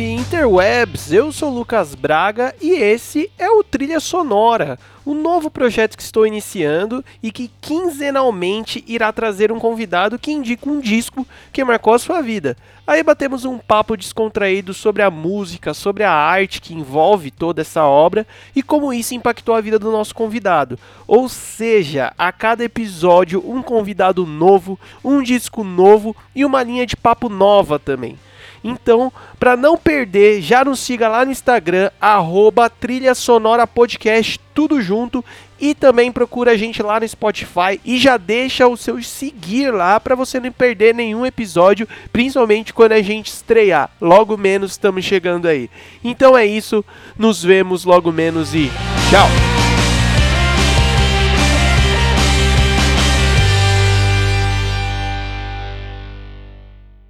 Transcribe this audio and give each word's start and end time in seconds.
interwebs, 0.00 1.12
eu 1.12 1.30
sou 1.30 1.50
Lucas 1.50 1.94
Braga 1.94 2.54
e 2.60 2.70
esse 2.70 3.30
é 3.38 3.50
o 3.50 3.62
Trilha 3.62 4.00
Sonora, 4.00 4.78
um 5.04 5.12
novo 5.12 5.50
projeto 5.50 5.96
que 5.96 6.02
estou 6.02 6.26
iniciando 6.26 7.04
e 7.22 7.30
que 7.30 7.50
quinzenalmente 7.60 8.82
irá 8.86 9.12
trazer 9.12 9.52
um 9.52 9.58
convidado 9.58 10.18
que 10.18 10.32
indica 10.32 10.68
um 10.70 10.80
disco 10.80 11.26
que 11.52 11.62
marcou 11.62 11.92
a 11.92 11.98
sua 11.98 12.22
vida. 12.22 12.56
Aí 12.86 13.02
batemos 13.02 13.44
um 13.44 13.58
papo 13.58 13.96
descontraído 13.96 14.72
sobre 14.72 15.02
a 15.02 15.10
música, 15.10 15.74
sobre 15.74 16.04
a 16.04 16.12
arte 16.12 16.60
que 16.60 16.74
envolve 16.74 17.30
toda 17.30 17.60
essa 17.60 17.84
obra 17.84 18.26
e 18.56 18.62
como 18.62 18.92
isso 18.92 19.14
impactou 19.14 19.54
a 19.54 19.60
vida 19.60 19.78
do 19.78 19.92
nosso 19.92 20.14
convidado. 20.14 20.78
Ou 21.06 21.28
seja, 21.28 22.12
a 22.16 22.32
cada 22.32 22.64
episódio 22.64 23.42
um 23.46 23.62
convidado 23.62 24.24
novo, 24.24 24.80
um 25.04 25.22
disco 25.22 25.62
novo 25.62 26.16
e 26.34 26.44
uma 26.44 26.62
linha 26.62 26.86
de 26.86 26.96
papo 26.96 27.28
nova 27.28 27.78
também. 27.78 28.16
Então, 28.64 29.12
para 29.38 29.56
não 29.56 29.76
perder, 29.76 30.40
já 30.40 30.64
nos 30.64 30.80
siga 30.80 31.08
lá 31.08 31.24
no 31.24 31.32
Instagram, 31.32 31.90
arroba 32.00 32.70
Trilha 32.70 33.14
Sonora 33.14 33.66
Podcast, 33.66 34.38
tudo 34.54 34.80
junto. 34.80 35.24
E 35.60 35.74
também 35.74 36.10
procura 36.10 36.52
a 36.52 36.56
gente 36.56 36.82
lá 36.82 36.98
no 36.98 37.06
Spotify 37.06 37.80
e 37.84 37.96
já 37.96 38.16
deixa 38.16 38.66
o 38.66 38.76
seu 38.76 39.00
seguir 39.00 39.72
lá 39.72 40.00
para 40.00 40.16
você 40.16 40.40
não 40.40 40.50
perder 40.50 40.92
nenhum 40.92 41.24
episódio, 41.24 41.88
principalmente 42.12 42.74
quando 42.74 42.92
a 42.92 43.02
gente 43.02 43.28
estrear. 43.28 43.88
Logo 44.00 44.36
menos 44.36 44.72
estamos 44.72 45.04
chegando 45.04 45.46
aí. 45.46 45.70
Então 46.02 46.36
é 46.36 46.44
isso, 46.44 46.84
nos 47.16 47.44
vemos 47.44 47.84
logo 47.84 48.10
menos 48.10 48.54
e 48.54 48.72
tchau! 49.08 49.51